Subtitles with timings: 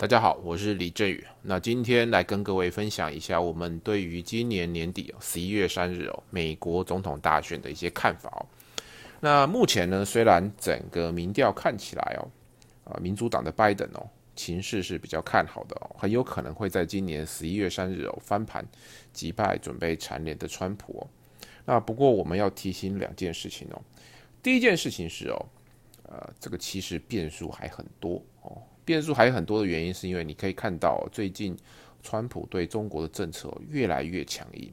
[0.00, 1.22] 大家好，我是李振宇。
[1.42, 8.40] 那今天来跟各位分享一下我们对于今年年底，十一月三日哦，美国总统大选的一些看法哦。
[9.20, 12.24] 那目前呢，虽然整个民调看起来哦，
[12.84, 18.66] 啊，民主党的拜登哦，情势是比较看好的哦，很有可能会在今年十一月三日哦翻盘
[19.12, 21.06] 击败准备蝉联的川普哦。
[21.66, 23.82] 那不过我们要提醒两件事情哦。
[24.42, 25.46] 第一件事情是哦，
[26.04, 28.62] 呃，这个其实变数还很多哦。
[28.84, 31.56] 变数还有很多的原因，是因为你可以看到最近
[32.02, 34.72] 川普对中国的政策越来越强硬。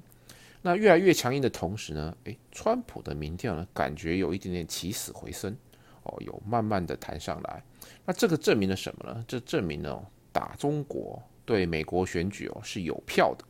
[0.63, 5.55] 那越来越强硬的同时呢，诶，川普的民调呢感觉有一点点起死回生
[6.03, 7.63] 哦，有慢慢的弹上来。
[8.05, 9.23] 那这个证明了什么呢？
[9.27, 13.45] 这证明了打中国对美国选举哦是有票的，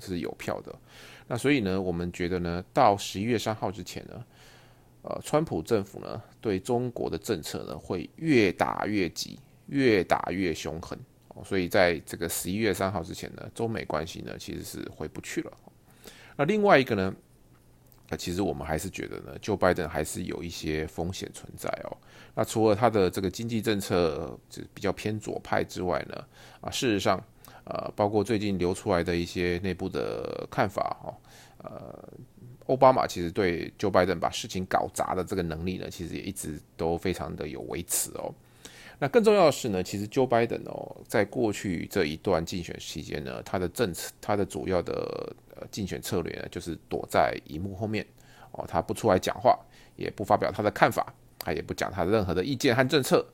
[0.00, 0.74] 是有票的。
[1.28, 4.24] 那所以呢，我们觉得呢，到十一月三号之前呢，
[5.02, 9.38] 呃，川普政府呢对中国的政策呢会越打越急。
[9.72, 10.98] 越打越凶狠，
[11.44, 15.52] 所以在这个十一月三号之前呢，中美关系呢其实是回不去了。
[16.34, 17.14] 那另外一个呢，
[18.08, 21.96] 那其实我们还是觉得呢，就拜登还是有一些风险存在哦。
[22.34, 26.24] 那除了他的这个经济政策是比较偏左派之外呢，
[26.60, 27.22] 啊，事实上，
[27.62, 31.14] 呃，包括最近流出来的一些内部的看法哦，
[31.58, 32.08] 呃，
[32.70, 38.32] 奥巴马其实对 Joe Biden 把事情搞砸的这个能力呢，其实也一直都非常的有维持哦。
[39.00, 48.06] 那更重要的是呢，其实 Joe Biden 哦，在过去这一段竞选期间呢，他的政策，他的主要的呃竞选策略呢，就是躲在荧幕后面
[48.52, 49.58] 哦，他不出来讲话，
[49.96, 53.26] 也不发表他的看法，他也不讲他的任何的意见和政策，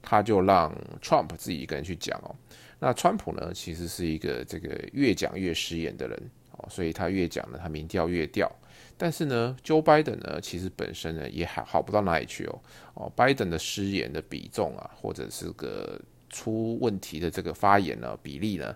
[0.00, 2.34] 他就让 Trump 自己一个人去讲哦。
[2.78, 8.50] 那川普呢，其实是一个这个越讲越失言的人哦，所以他越讲呢，他民调越掉。
[8.96, 12.60] 但是呢，Joe Biden 呢，其实本身呢也还好不到哪里去哦。
[12.94, 18.74] 哦，Biden 的失言的比重啊，或者是个出问题的这个发言呢比例呢，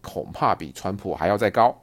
[0.00, 1.74] 恐怕比川普还要再高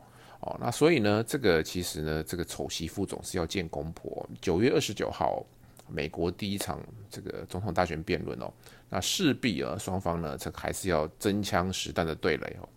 [0.41, 0.55] 哦。
[0.61, 4.27] 那所以呢，这个其实呢，这个丑媳妇总是要见公婆。
[4.39, 5.45] 九月二十九号，
[5.91, 6.79] 美国第一场
[7.09, 8.51] 这个总统大选辩论哦，
[8.89, 12.69] 那势必啊，双方呢，这还是要真枪实弹的对垒哦。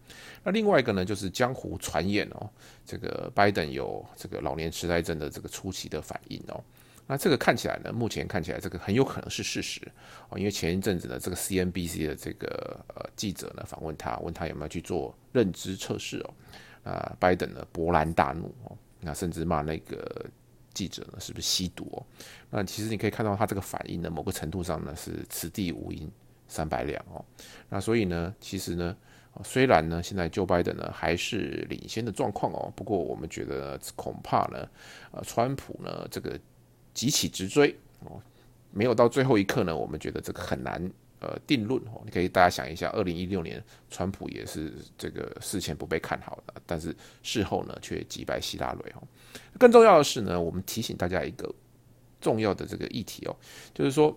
[0.45, 2.49] 那另外一个呢，就是江湖传言哦，
[2.84, 6.62] 这个拜登有这个老年痴呆症的这个初期的反应哦。
[7.06, 9.81] 那这个看起来呢，目前看起来这个很有可能是事实
[10.29, 16.34] 哦，因为前一阵子呢，这个 CNBC 的这个呃记者呢访问他，问他有没有去做认知测试哦。
[16.84, 20.27] 啊，拜登呢勃然大怒哦，那甚至骂那个
[20.75, 22.06] 记者呢是不是吸毒哦。
[22.50, 26.10] 那其实你可以看到他这个反应呢，某个程度上呢是此地无银
[26.49, 27.25] 三百两哦。
[27.69, 28.97] 那所以呢，其实呢。
[29.43, 34.69] 虽然呢，现在 Joe Biden 呢还是领先的状况哦，不过我们觉得恐怕呢，
[35.11, 36.38] 呃，川普呢这个
[36.93, 38.21] 急起直追哦，
[38.71, 40.78] 没有到最后一刻呢，我们觉得这个很难
[41.22, 42.03] 呃定论哦。
[42.05, 49.03] 你可以大家想一下，二零一六年川普也是这个事前不被看好的，但是事后呢却击败希拉蕊哦。
[49.59, 51.50] 更重要的是呢，我们提醒大家一个
[52.21, 53.37] 重要的这个议题哦，
[53.72, 54.15] 就是说。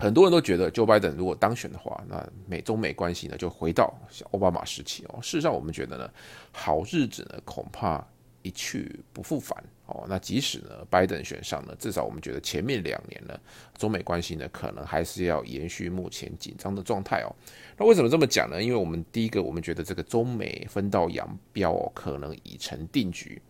[0.00, 5.18] 很多人都觉得，Joe Biden 如果当选的话，那美中美关系呢就回到像奥巴马时期哦。
[5.20, 6.08] 事实上，我们觉得呢，
[6.52, 8.06] 好日子呢恐怕
[8.48, 10.06] 一去不复返哦。
[10.08, 13.38] 那即使呢拜登选上呢，至少我们觉得前面两年呢，
[13.76, 17.34] 中美关系呢可能还是要延续目前紧张的状态哦。
[17.76, 18.62] 那为什么这么讲呢？
[18.62, 23.40] 因为我们第一个，我们觉得这个中美分道扬镳哦，可能已成定局。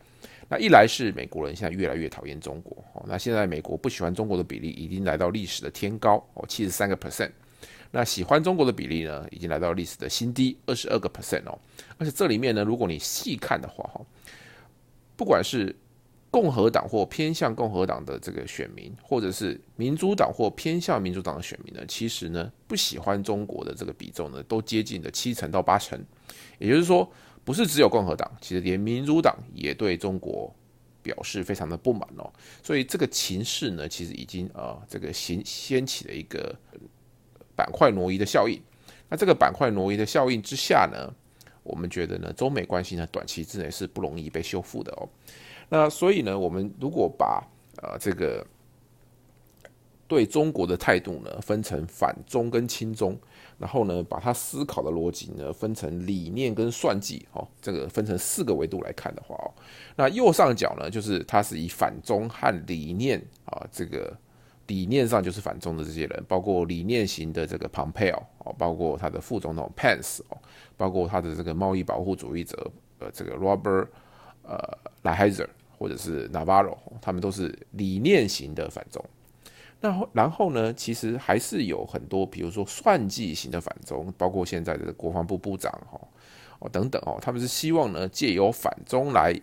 [0.50, 7.30] 那一来是美国人现在越来越讨厌中国哦，那现在美国不喜欢中国的比例已经来到历史的天高哦，七十三个 percent，
[7.90, 11.58] 那喜欢中国的比例呢，已经来到历史的新低二十二个 percent 哦，
[11.98, 14.00] 而且这里面呢，如果你细看的话哈，
[15.18, 15.76] 不管是
[16.30, 26.02] 共和党或偏向共和党的这个选民，或者是民主党或偏向民主党的选民呢，其实呢不喜欢中国的这个比重呢，都接近了七成到八成，
[26.58, 27.06] 也就是说。
[27.44, 30.54] 不是只有共和党，其实连民主党也对中国
[31.02, 32.30] 表示非常的不满哦。
[32.62, 36.54] 所以这个情势呢，其实已经啊，这个掀掀起了一个
[37.56, 38.60] 板块挪移的效应。
[39.08, 41.10] 那这个板块挪移的效应之下呢，
[41.68, 45.08] 我们觉得呢，中美关系呢，短期之内是不容易被修复的哦。
[45.68, 47.46] 那所以呢，我们如果把
[47.82, 48.44] 啊这个
[50.06, 53.16] 对中国的态度呢，分成反中跟亲中。
[53.58, 59.50] 然后呢，把它思考的逻辑呢分成理念跟算计，哦，这个分成四个维度来看的话，哦，
[59.96, 64.16] 那右上角呢就是它是以反中和理念啊，这个
[64.68, 70.38] 理念上就是反中的这些人，包括理念型的这个 Pompeo 哦，包括他的副总统 Pence 哦，
[70.76, 72.70] 包括他的这个贸易保护主义者
[73.00, 73.88] 呃这个 Robert
[74.42, 74.56] 呃
[75.02, 79.04] l a h i z e r 或者是 Navarro，他们都是理念型的反中。
[79.80, 86.00] 那然后呢，其实还是有很多，比如说算计型的反中，包括现在的国防部部长哈
[86.58, 89.34] 哦等等哦，他们是希望呢借由反中来。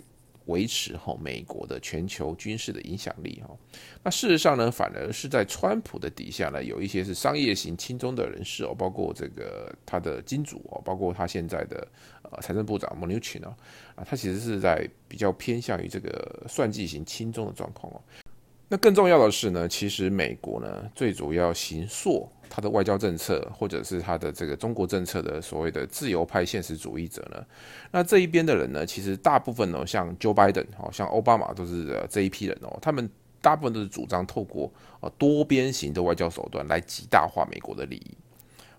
[0.45, 3.55] 维持哈美国的全球军事的影响力哈，
[4.03, 11.87] 那事实上呢，反而是在川普的底下呢，有一些是商业型亲中的人士哦，包括这个他的金主哦，包括他现在的
[12.23, 13.55] 呃财政部长 m 纽 n 呢
[13.95, 18.01] 啊，他其实是在比较偏向于这个算计型亲中的状况哦。
[18.67, 27.45] 那更重要的是呢，其实美国呢最主要行硕他的外交政策，或者是他的这个中国政策的所谓的自由派现实主义者呢，
[27.91, 33.09] 那这一边的人呢，其实大部分呢，像 Joe Biden 哦，像奥巴马都是这一批人哦，他们
[33.41, 34.71] 大部分都是主张透过
[35.01, 38.17] 呃多边型的外交手段来极大化美国的利益。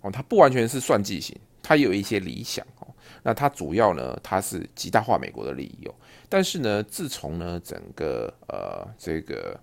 [0.00, 2.86] 哦，他不完全是算计型，他有一些理想哦，
[3.22, 5.94] 那他主要呢，他是极大化美国的利益哦，
[6.28, 9.58] 但是呢，自从呢整个呃这个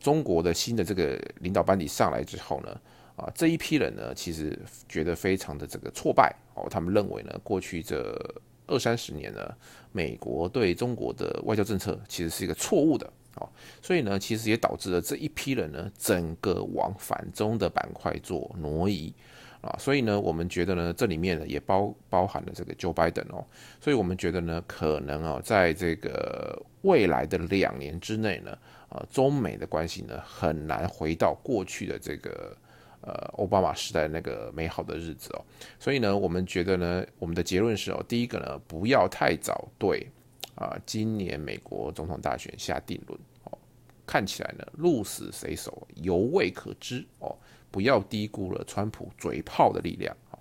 [0.00, 2.80] 中国的新的这个领导班底上来之后呢，
[3.20, 4.58] 啊，这一批人呢，其实
[4.88, 6.66] 觉得非常的这个挫败哦。
[6.70, 8.18] 他们认为呢，过去这
[8.66, 9.54] 二三十年呢，
[9.92, 13.46] 美国对中国的外交政策其实是一个错误的哦。
[13.82, 19.12] 所以呢，其实也导致了这一批人呢，整个往反中的板块做挪移
[19.60, 19.76] 啊。
[19.78, 23.44] 所以呢，我们觉得呢，这里面呢也包包含了这个 Joe Biden 哦。
[23.82, 28.56] 所以我们觉得呢，可能啊，在这个未来的两年之内呢。
[28.92, 32.56] 呃，中美的关系呢，很难回到过去的这个
[33.02, 35.44] 呃奥巴马时代那个美好的日子哦。
[35.78, 40.06] 所以呢，我们觉得呢，我们的结论是哦，第一个呢，不要太早对
[40.54, 43.58] 啊今年美国总统大选下定论哦。
[44.06, 47.36] 看起来呢，鹿死谁手犹未可知哦。
[47.72, 50.38] 不要低估了川普嘴炮的力量啊。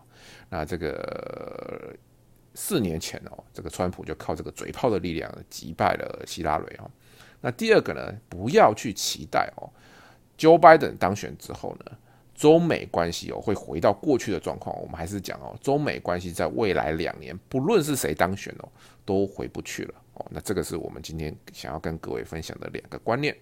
[0.49, 1.95] 那这个
[2.55, 6.89] 四年前哦，这个川普就靠这个嘴炮的力量击败了希拉蕊哦。
[7.39, 9.69] 那第二个呢，不要去期待哦
[10.39, 11.91] ，Joe Biden 当选之后呢，
[12.39, 14.73] 中美关系哦会回到过去的状况。
[14.81, 18.69] 我们还是讲哦，中美关系在未来两年，不论是谁当选哦，
[19.03, 20.25] 都回不去了哦。
[20.29, 23.35] 那这个是我们今天想要跟各位分享的两个观念。